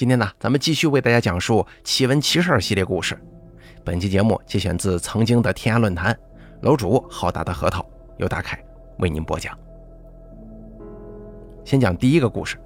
[0.00, 3.14] 今天呢，咱们继续为大家讲述奇闻奇事系列故事。
[3.84, 6.18] 本期节目节选自曾经的天涯论坛，
[6.62, 7.84] 楼主好大的核桃
[8.16, 8.58] 由大凯
[9.00, 9.54] 为您播讲。
[11.66, 12.56] 先讲第一个故事。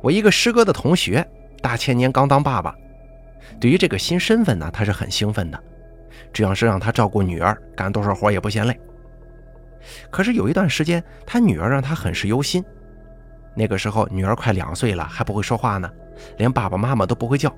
[0.00, 1.22] 我一个师哥的同学，
[1.60, 2.74] 大前年刚当爸爸，
[3.60, 5.62] 对于这个新身份呢，他是很兴奋的。
[6.32, 8.80] 只要是让他照顾女儿，干多少活也不嫌累。
[10.10, 12.64] 可是有一段时间，他女儿让他很是忧心。
[13.60, 15.90] 那个时候，女儿快两岁了，还不会说话呢，
[16.38, 17.54] 连爸爸妈妈都不会叫。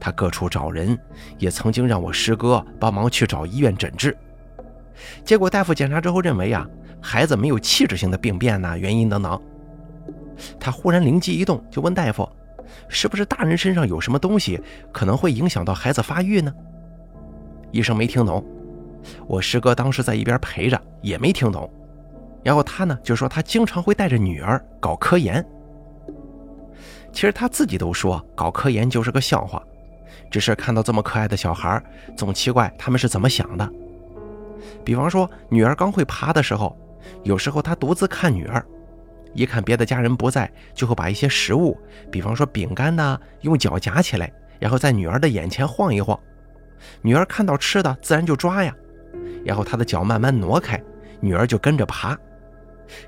[0.00, 0.98] 他各处找人，
[1.36, 4.16] 也曾经让我师哥帮忙去找医院诊治。
[5.22, 6.66] 结果大夫检查之后认为啊，
[7.02, 9.38] 孩子没有器质性的病变呐，原因等等。
[10.58, 12.26] 他忽然灵机一动，就问大夫
[12.88, 14.58] ：“是不是大人身上有什么东西
[14.90, 16.50] 可能会影响到孩子发育呢？”
[17.72, 18.42] 医生没听懂，
[19.26, 21.70] 我师哥当时在一边陪着，也没听懂。
[22.42, 25.44] 然后他呢就说他经常会带着女儿搞科研。
[27.12, 29.62] 其实他自己都说搞科研就是个笑话，
[30.30, 31.82] 只是看到这么可爱的小孩，
[32.16, 33.68] 总奇怪他们是怎么想的。
[34.84, 36.76] 比方说女儿刚会爬的时候，
[37.24, 38.64] 有时候他独自看女儿，
[39.34, 41.76] 一看别的家人不在，就会把一些食物，
[42.10, 46.18] 比方说饼干呐，用脚夹起来，然后在女儿的眼前晃一晃。
[47.02, 48.74] 女儿看到吃的自然就抓呀，
[49.44, 50.80] 然后他的脚慢慢挪开，
[51.20, 52.16] 女儿就跟着爬。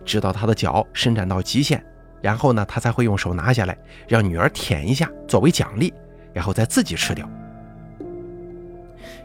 [0.05, 1.83] 直到他的脚伸展到极限，
[2.21, 3.77] 然后呢，他才会用手拿下来，
[4.09, 5.93] 让女儿舔一下作为奖励，
[6.33, 7.29] 然后再自己吃掉。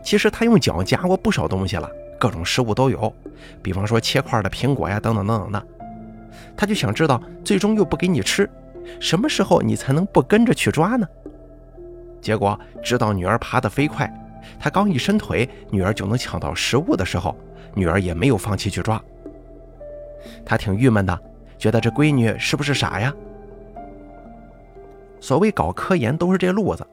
[0.04, 3.14] 其实他用脚夹过不少东西了，各种食物都有，
[3.62, 5.68] 比方说切块的苹果呀，等等等等的。
[6.56, 8.50] 他就想知道，最终又不给你吃，
[9.00, 11.08] 什么时候你才能不跟着去抓呢？
[12.22, 14.12] 结果，直到女儿爬得飞快，
[14.60, 17.36] 他刚一伸腿，女儿就能抢到食物的时候，
[17.74, 19.02] 女儿也没有放弃去抓。
[20.46, 21.20] 他挺郁闷的，
[21.58, 23.14] 觉得这闺女是不是傻呀？
[25.20, 26.86] 所谓搞科研都是这路子。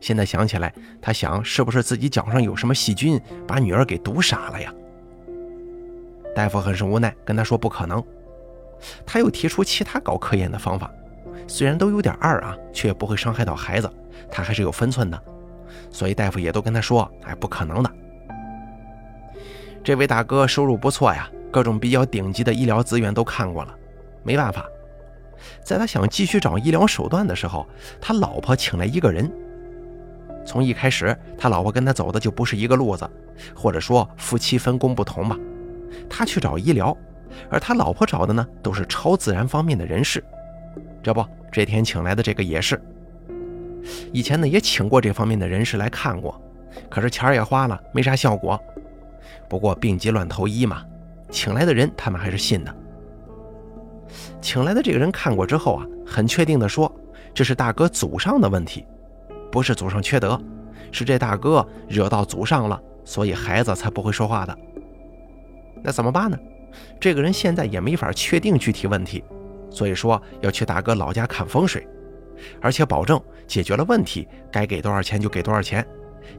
[0.00, 4.72] 现在想起来，他想是不是自己脚上有什么细菌，把女儿给毒傻了呀？
[6.34, 8.02] 大夫很是无奈，跟他说不可能。
[9.04, 10.90] 他又提出其他搞科研的方法，
[11.46, 13.90] 虽然都有点二啊，却不会伤害到孩子，
[14.30, 15.22] 他还是有分寸的。
[15.90, 17.90] 所以大夫也都跟他说：“哎，不可能的。”
[19.84, 21.30] 这位大哥收入不错呀。
[21.50, 23.74] 各种比较顶级的医疗资源都看过了，
[24.22, 24.64] 没办法，
[25.64, 27.66] 在他想继续找医疗手段的时候，
[28.00, 29.30] 他老婆请来一个人。
[30.44, 33.08] 从一开始，他老婆跟他走的就不是一个路子，
[33.54, 35.36] 或者说夫妻分工不同吧。
[36.08, 36.96] 他去找医疗，
[37.50, 40.24] 而他老婆找的呢都是超自然方面的人士。
[41.02, 42.80] 这不，这天请来的这个也是。
[44.12, 46.40] 以前呢也请过这方面的人士来看过，
[46.88, 48.58] 可是钱也花了，没啥效果。
[49.48, 50.82] 不过病急乱投医嘛。
[51.30, 52.74] 请来的人，他们还是信的。
[54.40, 56.90] 请来的这个人看过之后啊，很确定的说，
[57.34, 58.86] 这是大哥祖上的问题，
[59.50, 60.40] 不是祖上缺德，
[60.90, 64.58] 是这大哥惹到祖上了，所以孩子才不会说话的。
[65.82, 66.38] 那怎么办呢？
[67.00, 69.22] 这个人现在也没法确定具体问题，
[69.70, 71.86] 所以说要去大哥老家看风水，
[72.60, 75.86] 而且保证解决了问题，该给多少钱就给多少钱，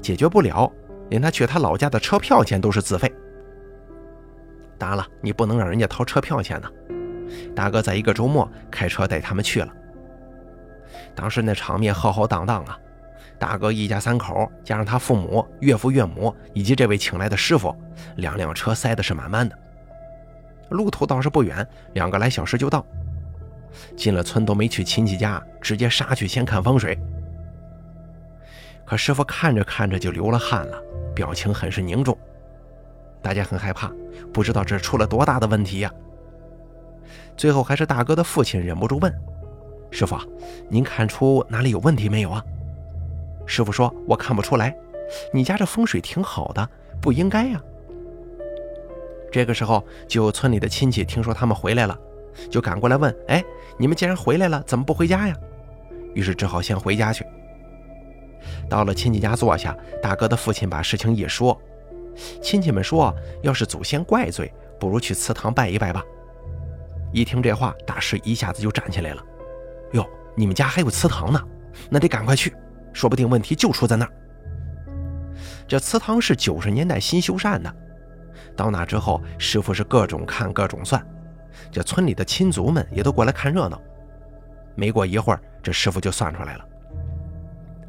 [0.02, 0.72] 解决不了，
[1.10, 3.12] 连他去他老家的车票钱都是自费。
[4.80, 6.72] 当然了，你不能让人家掏车票钱呢。
[7.56, 9.72] 大哥在一个周末开车带他们去了。
[11.14, 12.80] 当时那场面浩浩荡荡啊，
[13.38, 17.76] 大哥一家三口加上他父母、岳父、岳母以及这位请来的师傅，
[18.16, 19.56] 两辆车塞的是满满的。
[20.70, 22.86] 路途倒是不远，两个来小时就到。
[23.96, 26.98] 进了村都没去亲戚家，直接杀去先看风水。
[28.86, 30.82] 可师傅看着看着就流了汗了，
[31.14, 32.18] 表情很是凝重。
[33.22, 33.92] 大家很害怕，
[34.34, 35.92] 不知道这出了多大的问题呀。
[37.36, 39.14] 最后还是大哥的父亲忍不住问
[39.92, 40.18] ：“师傅，
[40.70, 42.44] 您看出哪里有问题没有啊？”
[43.46, 44.76] 师傅说：“我看不出来，
[45.34, 46.70] 你家这风水挺好的，
[47.02, 47.62] 不应该呀。”
[49.32, 51.98] 这个时候，就村里的亲戚听说他们回来了，
[52.50, 53.44] 就赶过来问：“哎，
[53.78, 55.36] 你们既然回来了，怎么不回家呀？”
[56.14, 57.26] 于是只好先回家去。
[58.68, 61.60] 到了亲戚家坐下，大哥的父亲把事情一说。
[62.42, 66.04] 亲戚们说：“要是祖先怪罪，不如去祠堂拜一拜吧。”
[67.12, 69.24] 一听这话，大师一下子就站起来了
[69.94, 70.06] ：“哟，
[70.36, 71.42] 你们家还有祠堂呢？
[71.90, 72.56] 那得赶快去，
[72.94, 74.12] 说不定问题就出在那儿。”
[75.68, 77.74] 这祠堂是九十年代新修缮的，
[78.56, 81.04] 到那之后，师傅是各种看各种算，
[81.72, 83.82] 这村里的亲族们也都过来看热闹。
[84.76, 86.66] 没过一会儿，这师傅就算出来了。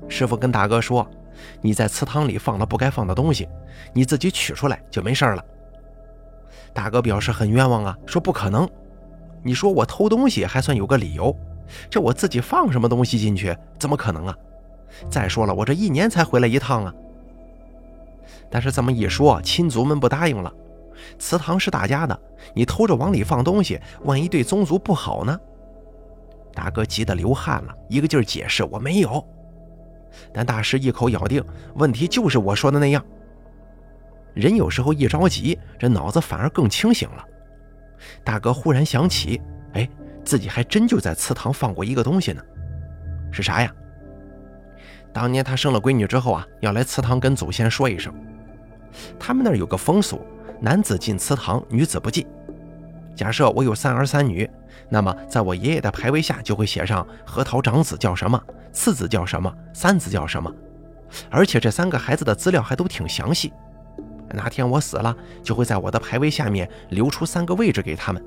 [0.08, 1.08] 师傅跟大哥说。
[1.60, 3.48] 你在祠堂里放了不该放的东西，
[3.92, 5.44] 你自己取出来就没事了。
[6.72, 8.68] 大哥表示很冤枉啊，说不可能。
[9.42, 11.34] 你说我偷东西还算有个理由，
[11.88, 13.56] 这我自己放什么东西进去？
[13.78, 14.36] 怎么可能啊？
[15.10, 16.94] 再说了，我这一年才回来一趟啊。
[18.50, 20.52] 但是这么一说，亲族们不答应了。
[21.18, 22.20] 祠堂是大家的，
[22.54, 25.38] 你偷着往里放东西，万一对宗族不好呢？
[26.52, 29.26] 大哥急得流汗了，一个劲儿解释我没有。
[30.32, 33.04] 但大师一口咬定，问题就是我说的那样。
[34.34, 37.24] 人有时候一着急，这脑子反而更清醒了。
[38.24, 39.40] 大哥忽然想起，
[39.72, 39.88] 哎，
[40.24, 42.42] 自己还真就在祠堂放过一个东西呢，
[43.32, 43.72] 是啥呀？
[45.12, 48.14] 当年他生了闺女之后啊，要来祠堂跟祖先说一声。
[49.18, 50.24] 他们那儿有个风俗，
[50.60, 52.26] 男子进祠堂，女子不进。
[53.16, 54.48] 假设我有三儿三女，
[54.88, 58.40] 那么在我爷爷的牌位下就会写上核桃长子叫什么，
[58.72, 60.52] 次子叫什么，三子叫什么，
[61.30, 63.52] 而且这三个孩子的资料还都挺详细。
[64.32, 68.24] 哪天我死了，就会在我的牌位下面留出三个位置给他们。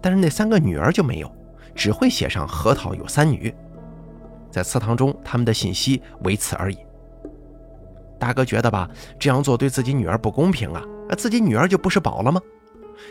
[0.00, 1.30] 但是那三个女儿就没有，
[1.74, 3.54] 只会写上核桃有三女，
[4.50, 6.78] 在祠堂中他们的信息为此而已。
[8.18, 8.88] 大哥觉得吧，
[9.18, 10.82] 这样做对自己女儿不公平啊！
[11.16, 12.40] 自己女儿就不是宝了吗？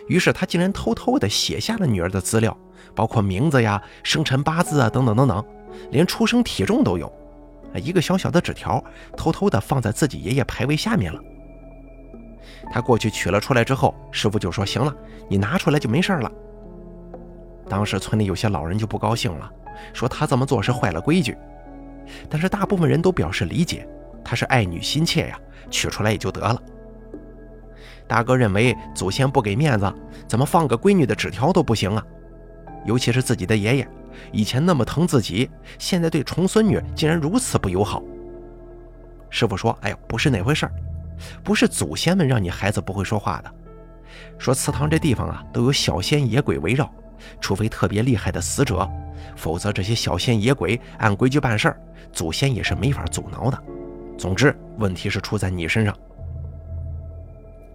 [0.07, 2.55] 于是他竟然偷偷地写下了女儿的资料，
[2.93, 5.45] 包括名字呀、生辰八字啊等等等等，
[5.91, 7.11] 连出生体重都有。
[7.75, 8.83] 一个小小的纸条，
[9.17, 11.19] 偷偷地放在自己爷爷牌位下面了。
[12.71, 14.95] 他过去取了出来之后，师傅就说：“行了，
[15.29, 16.31] 你拿出来就没事了。”
[17.67, 19.51] 当时村里有些老人就不高兴了，
[19.93, 21.35] 说他这么做是坏了规矩。
[22.29, 23.87] 但是大部分人都表示理解。
[24.23, 25.39] 他是爱女心切呀，
[25.69, 26.59] 取出来也就得了。
[28.07, 29.91] 大哥认为祖先不给面子，
[30.27, 32.03] 怎么放个闺女的纸条都不行啊？
[32.85, 33.87] 尤其是自己的爷爷，
[34.31, 35.49] 以前那么疼自己，
[35.79, 38.03] 现在对重孙女竟然如此不友好。
[39.29, 40.71] 师傅说：“哎呦，不是那回事儿，
[41.43, 43.51] 不是祖先们让你孩子不会说话的。
[44.37, 46.89] 说祠堂这地方啊，都有小仙野鬼围绕，
[47.41, 48.87] 除非特别厉害的死者，
[49.35, 51.81] 否则这些小仙野鬼按规矩办事儿，
[52.13, 53.61] 祖先也是没法阻挠的。”
[54.15, 55.93] 总之，问题是出在你身上，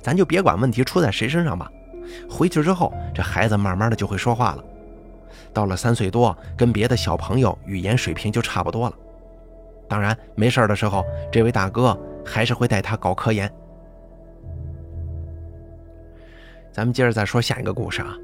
[0.03, 1.71] 咱就别管问题出在谁身上吧。
[2.29, 4.65] 回去之后，这孩子慢慢的就会说话了。
[5.53, 8.97] 到了三岁多，跟别的小朋友语言水平就差不多了。
[9.89, 13.53] 当然，没事的时候，这位大哥还是会带他搞科研。
[16.73, 18.17] 咱们接着再说下一个故事啊。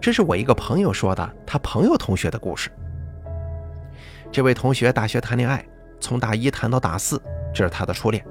[0.00, 2.70] 这是我一个朋友说的，他朋友同学的故事。
[4.32, 5.64] 这位同学大学谈恋爱。
[6.00, 7.22] 从大一谈到大四，
[7.54, 8.22] 这是他的初恋。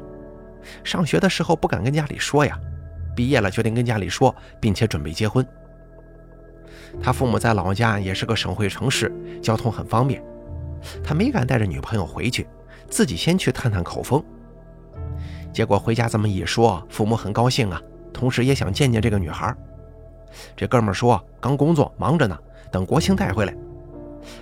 [0.83, 2.59] 上学的时候不敢跟家里说呀，
[3.15, 5.45] 毕业了决定跟家里说，并且准备结婚。
[7.01, 9.11] 他父母在老家也是个省会城市，
[9.41, 10.23] 交通很方便。
[11.03, 12.47] 他没敢带着女朋友回去，
[12.89, 14.23] 自己先去探探口风。
[15.51, 17.81] 结果回家这么一说，父母很高兴啊，
[18.13, 19.55] 同时也想见见这个女孩。
[20.55, 22.37] 这哥们说刚工作忙着呢，
[22.71, 23.55] 等国庆带回来。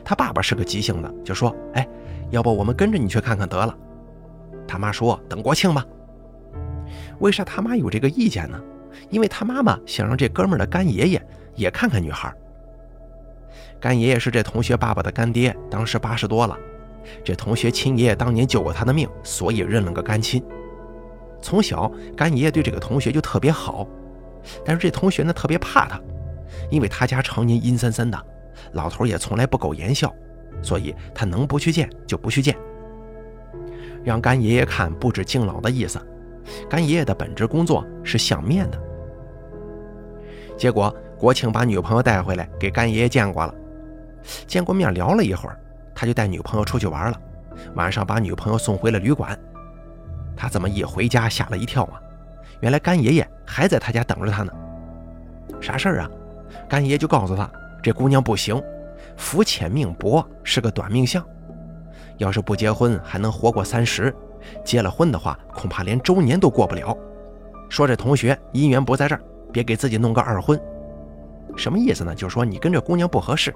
[0.03, 1.87] 他爸爸是个急性子，就说：“哎。”
[2.31, 3.77] 要不我们跟着你去看看得了。
[4.65, 5.85] 他妈说等国庆吧。
[7.21, 8.59] 为啥他妈有这个意见呢？
[9.09, 12.33] 因为他妈妈想让这哥们的干爷爷也看看女孩。
[13.79, 16.57] 干爷爷是这同学爸爸的干爹，当时八十多了。
[17.23, 20.43] 这同学亲爷爷当年救过他的命，所以认了个干亲。
[21.41, 23.87] 从小干爷爷对这个同学就特别好，
[24.65, 25.99] 但是这同学呢特别怕他，
[26.69, 28.25] 因为他家常年阴森森的，
[28.73, 30.13] 老头也从来不苟言笑。
[30.61, 32.55] 所以他能不去见就不去见，
[34.03, 35.99] 让干爷爷看不止敬老的意思。
[36.69, 38.79] 干爷爷的本职工作是相面的。
[40.57, 43.53] 结果国庆把女朋友带回来给干爷爷见过了，
[44.45, 45.59] 见过面聊了一会儿，
[45.95, 47.19] 他就带女朋友出去玩了。
[47.75, 49.37] 晚上把女朋友送回了旅馆。
[50.35, 52.01] 他怎么一回家吓了一跳啊，
[52.61, 54.51] 原来干爷爷还在他家等着他呢。
[55.59, 56.09] 啥事儿啊？
[56.67, 57.49] 干爷爷就告诉他，
[57.83, 58.61] 这姑娘不行。
[59.17, 61.23] 福浅命薄，是个短命相。
[62.17, 64.11] 要是不结婚，还能活过三十；
[64.63, 66.95] 结了婚的话，恐怕连周年都过不了。
[67.69, 69.21] 说这同学姻缘不在这儿，
[69.51, 70.59] 别给自己弄个二婚。
[71.55, 72.13] 什么意思呢？
[72.13, 73.53] 就是说你跟这姑娘不合适，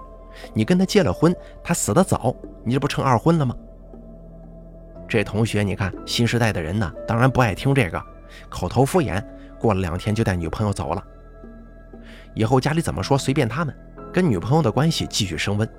[0.54, 3.56] 你跟她结了婚，她死得早，你这不成二婚了吗？
[5.08, 8.02] 这同学，你看新时代的人呢，当然不爱听这个，
[8.50, 9.24] 口头敷衍。
[9.60, 11.04] 过了两天就带女朋友走了。
[12.34, 13.76] 以后家里怎么说，随便他们。
[14.14, 15.70] 跟女朋友的关系继续升温，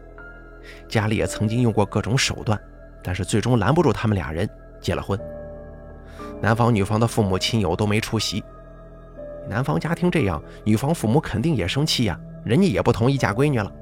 [0.90, 2.60] 家里也曾经用过各种手段，
[3.02, 4.46] 但是最终拦不住他们俩人
[4.86, 5.18] 结了婚。
[6.40, 8.44] 男方女方的父母亲友都没出席，
[9.48, 13.72] 男方家庭这样，女方父母肯定也生气呀，人家也不同意嫁闺女了。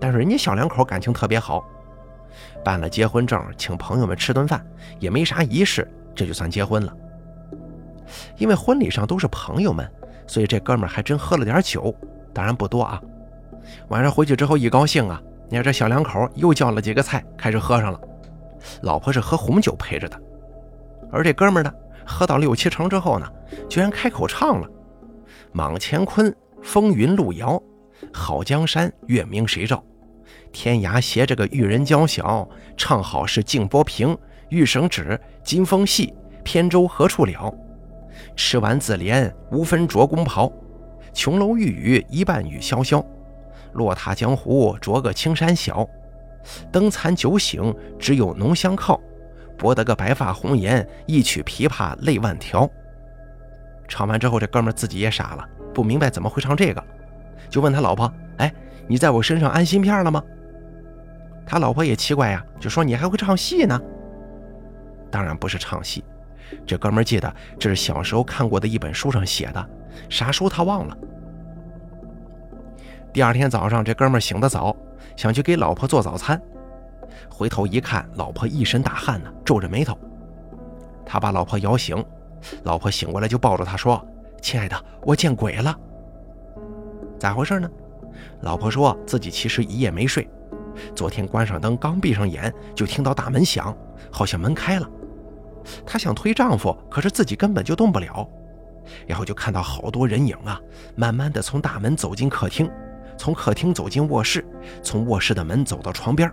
[0.00, 1.62] 但是人家小两口感情特别好，
[2.64, 4.64] 办了结婚证，请朋友们吃顿饭，
[4.98, 6.96] 也没啥仪式，这就算结婚了。
[8.38, 9.86] 因为婚礼上都是朋友们，
[10.26, 11.94] 所以这哥们还真喝了点酒，
[12.32, 12.98] 当然不多啊。
[13.88, 18.00] 晚上回去之后一高兴啊，你看这小两口又叫了几个菜，开始喝上了。
[18.82, 20.20] 老婆是喝红酒陪着的，
[21.10, 21.72] 而这哥们呢，
[22.06, 23.26] 喝到六七成之后呢，
[23.68, 24.68] 居然开口唱了
[25.52, 27.62] ：“莽乾坤，风云路遥，
[28.12, 29.82] 好江山，月明谁照？
[30.52, 34.16] 天涯携着个玉人娇小，唱好是镜波平，
[34.48, 37.52] 玉绳指，金风细，扁舟何处了？
[38.36, 40.50] 吃完自怜，无分着公袍。
[41.12, 43.04] 琼楼玉宇，一半雨潇潇。
[43.72, 45.86] 落踏江湖，着个青衫小。
[46.70, 49.00] 灯残酒醒，只有浓香靠。
[49.56, 52.68] 博得个白发红颜，一曲琵琶泪万条。
[53.86, 56.82] 唱完之后，这哥们自己也傻了，不明白怎么会唱这个，
[57.48, 58.52] 就问他老婆：“哎，
[58.88, 60.22] 你在我身上安芯片了吗？”
[61.46, 63.80] 他老婆也奇怪呀，就说：“你还会唱戏呢？”
[65.10, 66.02] 当然不是唱戏，
[66.66, 69.64] 这哥们记得这是小时候看过的一本书上写的，
[70.08, 70.96] 啥书他忘了。
[73.12, 74.74] 第二天早上，这哥们醒得早，
[75.16, 76.40] 想去给老婆做早餐。
[77.28, 79.98] 回头一看，老婆一身大汗呢，皱着眉头。
[81.04, 82.02] 他把老婆摇醒，
[82.62, 84.04] 老婆醒过来就抱着他说
[84.40, 85.76] ：“亲爱的，我见鬼了。”
[87.18, 87.70] 咋回事呢？
[88.40, 90.28] 老婆说自己其实一夜没睡，
[90.94, 93.76] 昨天关上灯，刚闭上眼就听到大门响，
[94.10, 94.88] 好像门开了。
[95.86, 98.28] 她想推丈夫，可是自己根本就动不了。
[99.06, 100.60] 然后就看到好多人影啊，
[100.94, 102.70] 慢慢的从大门走进客厅。
[103.16, 104.44] 从客厅走进卧室，
[104.82, 106.30] 从卧室的门走到床边。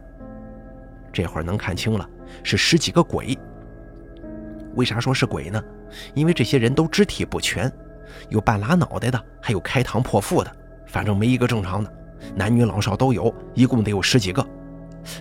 [1.14, 2.10] 这会儿能看清了，
[2.44, 3.38] 是十几个鬼。
[4.76, 5.62] 为啥说是鬼呢？
[6.14, 7.70] 因为这些人都肢体不全，
[8.30, 10.50] 有半拉脑袋的，还有开膛破腹的，
[10.86, 11.94] 反正没一个正常的，
[12.34, 14.46] 男女老少都有，一共得有十几个。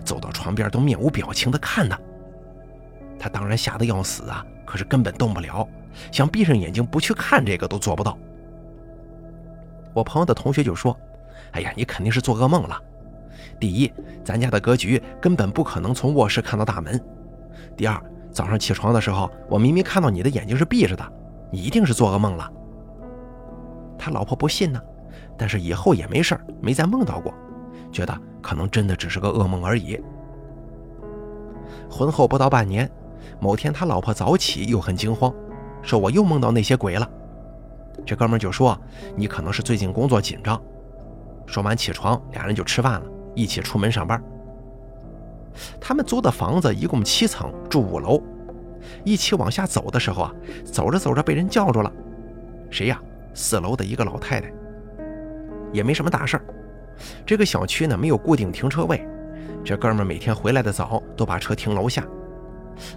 [0.04, 1.98] 走到床边都面无表情的看他。
[3.18, 5.68] 他当然吓得要死啊，可是根本动不了，
[6.12, 8.16] 想闭上眼睛不去看这个都做不到。
[9.92, 10.96] 我朋友的同学就说。
[11.52, 12.80] 哎呀，你肯定是做噩梦了。
[13.58, 13.92] 第一，
[14.24, 17.00] 咱家的格局根本不可能从卧室看到大门。
[17.76, 21.12] 第二，早上起床的时候，我明明看到你的眼睛是闭着的，
[21.50, 22.50] 你一定是做噩梦了。
[23.98, 24.80] 他老婆不信呢，
[25.36, 27.34] 但是以后也没事没再梦到过，
[27.92, 30.00] 觉得可能真的只是个噩梦而已。
[31.90, 32.90] 婚后不到半年，
[33.40, 35.32] 某天他老婆早起又很惊慌，
[35.82, 37.08] 说我又梦到那些鬼了。
[38.06, 38.78] 这哥们就说，
[39.16, 40.60] 你可能是最近工作紧张。
[41.50, 43.02] 说完起床，俩人就吃饭了，
[43.34, 44.22] 一起出门上班。
[45.80, 48.22] 他们租的房子一共七层，住五楼。
[49.04, 51.92] 一起往下走的时候啊，走着走着被人叫住了。
[52.70, 53.02] 谁呀？
[53.34, 54.48] 四楼的一个老太太。
[55.72, 56.44] 也没什么大事儿。
[57.26, 59.04] 这个小区呢没有固定停车位，
[59.64, 62.06] 这哥们每天回来的早，都把车停楼下。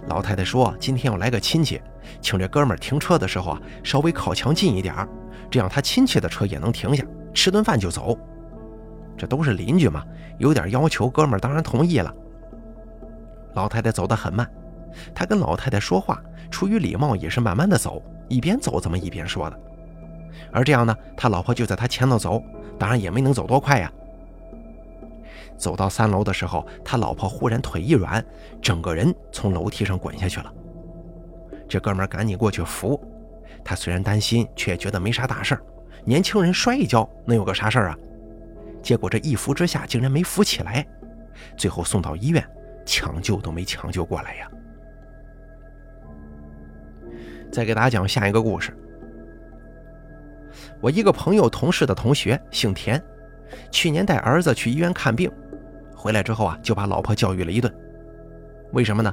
[0.06, 1.82] 老太太说今天要来个亲戚，
[2.20, 4.94] 请这哥们停车的时候啊稍微靠墙近一点
[5.50, 8.16] 这样他亲戚的车也能停下，吃顿饭就走。
[9.16, 10.04] 这都是邻居嘛，
[10.38, 12.14] 有点要求，哥们儿当然同意了。
[13.54, 14.48] 老太太走得很慢，
[15.14, 19.60] 他跟老太太说话，出于礼貌也是慢慢的走，一边走这么一边说的。
[20.50, 22.42] 而这样呢，他老婆就在他前头走，
[22.78, 23.90] 当然也没能走多快呀。
[25.56, 28.24] 走到三楼的时候，他老婆忽然腿一软，
[28.60, 30.52] 整个人从楼梯上滚下去了。
[31.68, 33.00] 这哥们儿赶紧过去扶，
[33.64, 35.62] 他虽然担心，却觉得没啥大事儿。
[36.04, 37.98] 年轻人摔一跤，能有个啥事儿啊？
[38.84, 40.86] 结果这一扶之下，竟然没扶起来，
[41.56, 42.46] 最后送到医院，
[42.84, 44.50] 抢救都没抢救过来呀。
[47.50, 48.76] 再给大家讲下一个故事。
[50.82, 53.02] 我一个朋友同事的同学姓田，
[53.70, 55.32] 去年带儿子去医院看病，
[55.96, 57.74] 回来之后啊，就把老婆教育了一顿。
[58.72, 59.10] 为什么呢？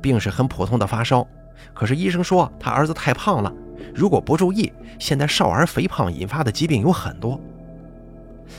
[0.00, 1.26] 病是很普通的发烧，
[1.74, 3.52] 可是医生说他儿子太胖了，
[3.94, 7.38] 如果不注意，现在少儿肥胖引发的疾病有很多。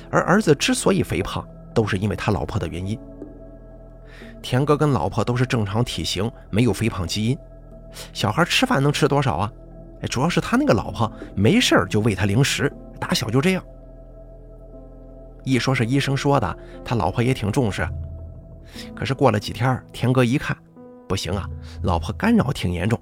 [0.09, 2.97] 而儿子之所以肥胖，都是因为他老婆的原因。
[4.41, 7.37] 田哥跟老婆都是正常体型，没有肥胖基因。
[8.11, 9.51] 小孩吃饭能吃多少啊？
[10.01, 13.63] 哎，主要是他那个老婆没事就喂他零食，打小就这样。
[15.43, 17.87] 一说是医生说的，他老婆也挺重视。
[18.95, 20.57] 可是过了几天，田哥一看，
[21.07, 21.47] 不行啊，
[21.83, 22.99] 老婆干扰挺严重。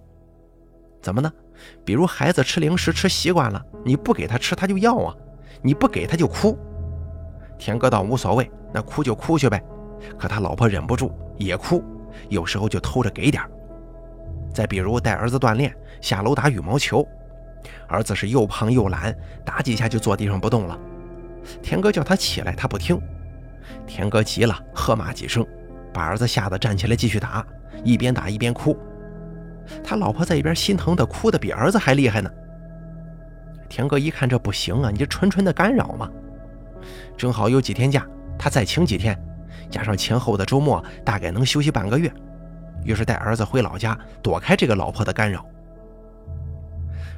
[1.02, 1.32] 怎么呢？
[1.86, 5.16] 比如孩子吃零食吃习惯了，你不给他吃，他就要啊；
[5.62, 6.58] 你不给他就哭。
[7.62, 9.64] 田哥倒无所谓，那哭就哭去呗。
[10.18, 11.84] 可他老婆忍不住也哭，
[12.28, 13.44] 有时候就偷着给点
[14.52, 17.08] 再比如带儿子锻炼，下楼打羽毛球，
[17.88, 19.16] 儿子是又胖又懒，
[19.46, 20.76] 打几下就坐地上不动了。
[21.62, 23.00] 田哥叫他起来，他不听。
[23.86, 25.46] 田哥急了，喝骂几声，
[25.94, 27.46] 把儿子吓得站起来继续打，
[27.84, 28.76] 一边打一边哭。
[29.84, 32.32] 他老婆在一边心疼的哭的比儿子还厉害呢。
[33.70, 36.10] 田哥一看这不行啊，你这纯纯的干扰嘛。
[37.18, 38.06] 正好有几天假，
[38.38, 39.18] 他再请几天，
[39.70, 42.12] 加上前后的周末，大概能休息半个月。
[42.84, 45.46] 于是带儿子回老家，躲开这个老婆的干扰。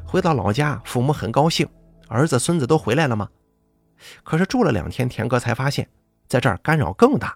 [0.06, 1.68] 回到老家，父母很高兴，
[2.08, 3.28] 儿子孙子都回来了吗？
[4.24, 5.88] 可是住了两天，田哥才发现，
[6.28, 7.36] 在这儿干扰更大。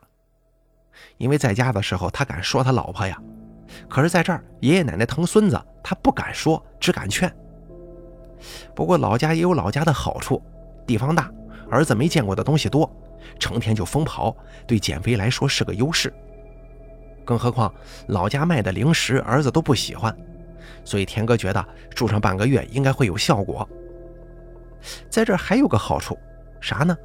[1.18, 3.18] 因为在家的时候，他敢说他老婆呀，
[3.88, 7.34] 可是在这儿，爷爷奶奶疼孙子，他不敢说，只敢劝。
[8.76, 10.44] 不过老家也有老家的好处，
[10.86, 11.32] 地方大，
[11.70, 12.90] 儿子没见过的东西多，
[13.40, 16.14] 成天就疯跑，对减肥来说是个优势。
[17.26, 17.74] 更何况
[18.08, 20.16] 老家卖的零食，儿子都不喜欢，
[20.86, 23.68] 所以田哥觉得住上半个月应该会有效果。
[25.10, 26.18] 在这还有个好处，
[26.62, 26.96] 啥呢？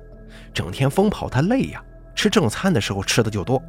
[0.55, 1.83] 整天疯跑他累呀，
[2.15, 3.61] 吃正餐的时候吃的就多，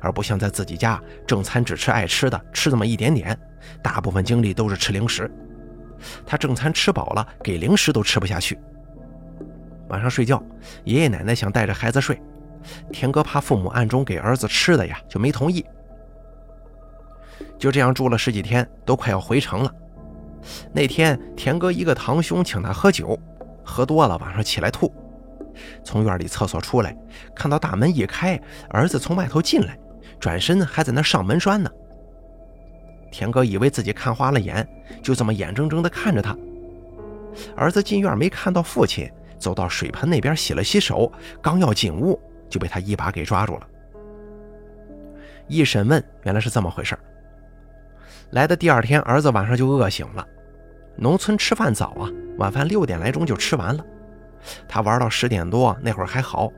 [0.00, 3.38] 而不像在自己家，正餐只吃爱吃的，吃那么一点点，
[3.82, 5.30] 大部分精力都是吃零食。
[6.26, 8.58] 他正餐吃饱了，给零食都吃不下去。
[9.92, 10.42] 晚上睡觉，
[10.84, 12.20] 爷爷奶奶想带着孩子睡，
[12.90, 15.64] 田哥怕父母暗中给儿子吃的呀，就没同意。
[17.58, 19.72] 就这样住了十几天，都快要回城了。
[20.72, 23.18] 那天，田哥一个堂兄请他喝酒，
[23.62, 24.90] 喝多了晚上起来吐，
[25.84, 26.96] 从院里厕所出来，
[27.36, 29.78] 看到大门一开，儿子从外头进来，
[30.18, 31.70] 转身还在那上门栓呢。
[33.12, 34.66] 田哥以为自己看花了眼，
[35.02, 36.34] 就这么眼睁睁地看着他。
[37.54, 39.10] 儿子进院没看到父亲，
[39.42, 42.18] 走到水盆那边洗了洗手，刚要进屋，
[42.48, 43.66] 就被他一把给抓住了。
[45.48, 46.96] 一审问，原来是这么回事
[48.30, 50.24] 来的第二天，儿子晚上就饿醒了。
[50.94, 52.08] 农村吃饭早啊，
[52.38, 53.84] 晚饭六点来钟就吃完了。
[54.68, 56.50] 他玩到十点多，那会儿还好，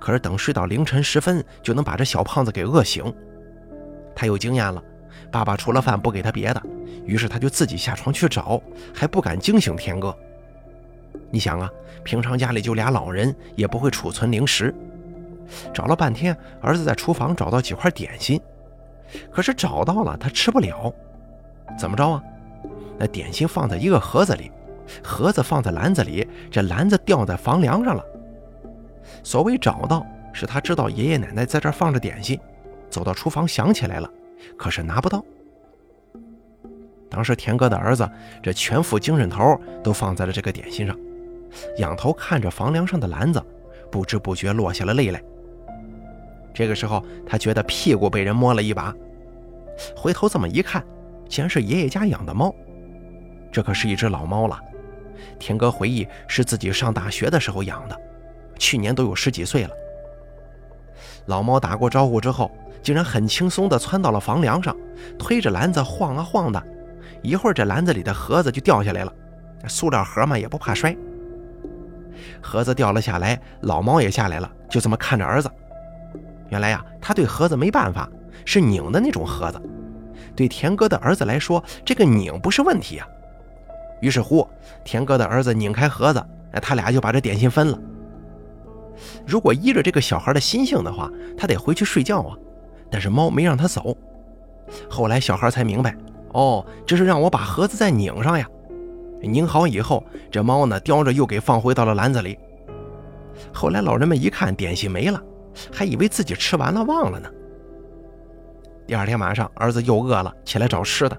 [0.00, 3.04] 可是等睡到凌晨时分，就能把这小胖子给饿醒。
[4.14, 4.82] 他有经验了。
[5.30, 6.62] 爸爸除了饭不给他别的，
[7.04, 8.62] 于是他就自己下床去找，
[8.94, 10.16] 还不敢惊醒田哥。
[11.36, 11.70] 你想啊，
[12.02, 14.74] 平常家里就俩老人，也不会储存零食。
[15.70, 18.40] 找了半天，儿子在厨房找到几块点心，
[19.30, 20.90] 可是找到了他吃不了。
[21.78, 22.22] 怎么着啊？
[22.98, 24.50] 那点心放在一个盒子里，
[25.04, 28.02] 盒子放在篮子里，这篮子掉在房梁上了。
[29.22, 32.40] 所谓找到，是他知道爷爷奶奶在这放着点心，
[32.88, 34.10] 走到厨房想起来了。
[34.56, 35.22] 可是拿不到。
[37.10, 38.10] 当时田哥的儿子
[38.42, 40.96] 这全副精神头都放在了这个点心上，
[41.78, 43.42] 仰头看着房梁上的篮子，
[43.90, 45.22] 不知不觉落下了泪来。
[46.54, 48.94] 这个时候，他觉得屁股被人摸了一把，
[49.96, 50.84] 回头这么一看，
[51.28, 52.54] 竟然是爷爷家养的猫。
[53.52, 54.58] 这可是一只老猫了。
[55.38, 58.00] 田哥回忆，是自己上大学的时候养的，
[58.58, 59.70] 去年都有十几岁了。
[61.26, 62.50] 老猫打过招呼之后。
[62.82, 64.76] 竟然很轻松地窜到了房梁上，
[65.18, 66.62] 推着篮子晃啊晃的，
[67.20, 69.12] 一会儿这篮子里的盒子就掉下来了。
[69.66, 70.96] 塑料盒嘛，也不怕摔。
[72.42, 75.50] 盒子掉了下来，老猫也下来了，就这么看着儿子。
[76.48, 78.08] 原来呀，他对盒子没办法，
[78.44, 79.60] 是拧的那种盒子。
[80.34, 83.06] 对田哥的儿子来说，这个拧不是问题呀。
[84.00, 84.46] 于是乎，
[84.84, 86.24] 田哥的儿子拧开盒子，
[86.62, 87.78] 他俩就把这点心分了。
[89.26, 92.36] 如果依着这个小孩的心性的话，他得回去睡觉啊。
[92.90, 93.96] 但是猫没让他走，
[94.88, 95.96] 后来小孩才明白，
[96.32, 98.48] 哦，这是让我把盒子再拧上呀。
[99.26, 102.38] 拧好以后，这猫呢叼着又给放回到了篮子里。
[103.52, 105.22] 后来老人们一看点心没了，
[105.72, 107.28] 还以为自己吃完了忘了呢。
[108.86, 111.18] 第二天晚上，儿子又饿了，起来找吃的，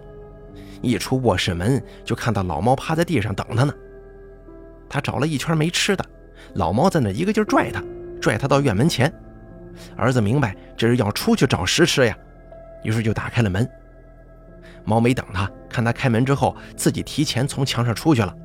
[0.82, 3.74] 一出卧室门就看到老猫趴在地上等他呢。
[4.89, 6.06] 他找了一圈没吃的，
[6.54, 7.84] 老猫在那一个劲拽他，
[8.22, 9.13] 拽他到院门前。
[9.96, 12.17] 儿子明白这是要出去找食吃呀，
[12.84, 13.70] 于是就打开了门。
[14.86, 18.36] 猫没等他，看他开门之后，自己提前从墙上出去了。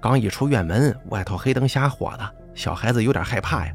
[0.00, 3.72] 刚一出院门，外头黑灯瞎火的，小孩子有点害怕呀。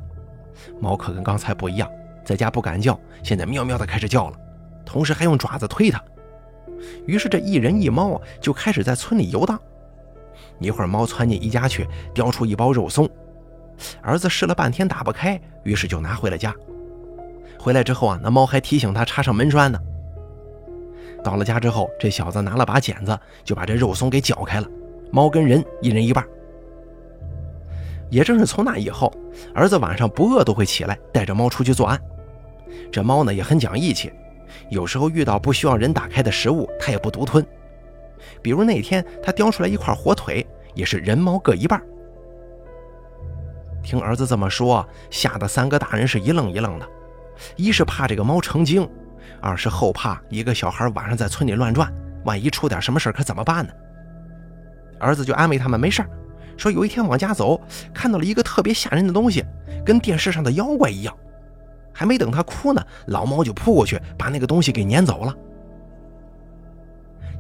[0.82, 1.90] 猫可跟刚才不一样，
[2.26, 4.38] 在家不敢叫，现在喵喵的开始叫了，
[4.86, 6.04] 同时还用爪子推他。
[7.08, 9.58] 于是这一人一猫就开始在村里游荡。
[10.60, 13.10] 一会儿猫窜进一家去，叼出一包肉松。
[14.02, 16.54] 儿子试了半天打不开，于是就拿回了家。
[17.58, 19.80] 回来之后啊，那猫还提醒他插上门栓呢。
[21.26, 24.68] 到了家之后，这小子拿了把剪子，就把这肉松给绞开了。
[25.12, 26.24] 猫跟人一人一半。
[28.12, 29.12] 也正是从那以后，
[29.56, 32.00] 儿子晚上不饿都会起来带着猫出去作案。
[32.92, 34.14] 这猫呢也很讲义气，
[34.70, 37.44] 有时候遇到不需要人打开的食物，它也不独吞。
[38.44, 41.82] 比如那天他叼出来一块火腿，也是人猫各一半。
[43.82, 46.88] 听儿子这么说，吓得三个大人是一愣一愣的，
[47.56, 48.88] 一是怕这个猫成精，
[49.42, 51.92] 二是后怕一个小孩晚上在村里乱转，
[52.24, 53.72] 万一出点什么事可怎么办呢？
[55.00, 56.06] 儿子就安慰他们没事
[56.58, 57.60] 说有一天往家走，
[57.94, 59.44] 看到了一个特别吓人的东西，
[59.86, 61.16] 跟电视上的妖怪一样。
[61.94, 65.36] 还没等他哭呢，老猫就扑过去把那个东西给撵走了。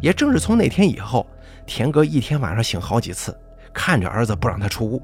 [0.02, 1.26] 也正是从那天以后，
[1.65, 3.38] 田哥一天晚上醒好几次，
[3.74, 5.02] 看着儿子不让他出屋。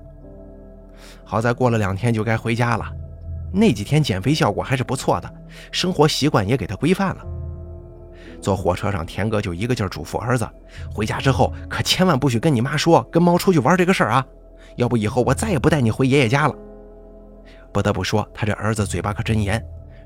[1.24, 2.92] 好在过了两天就该回家了，
[3.54, 5.34] 那几天减肥效果还是不错的，
[5.72, 7.26] 生活习惯也给他规范了。
[8.42, 10.50] 坐火车上，田哥就一个劲儿嘱咐儿子，
[10.92, 14.26] 回家之后可千万不许跟你妈说跟猫出去玩这个事儿啊，
[14.78, 16.56] 要不以后我再也不带你回爷爷家了。
[17.74, 19.64] 不得不说，他这儿子嘴巴可真严，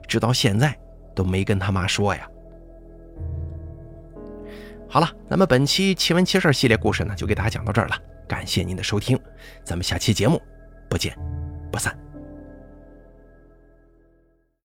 [0.08, 0.75] 直到现在
[1.15, 2.27] 都没跟他妈说呀。
[4.88, 7.95] 好了，那么本期奇闻奇事系列故事呢，就给大家讲到这儿了。
[8.27, 9.19] 感谢您的收听，
[9.63, 10.41] 咱们下期节目
[10.89, 11.17] 不见
[11.71, 12.04] 不散。